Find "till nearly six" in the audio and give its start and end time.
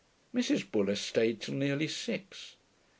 1.41-2.55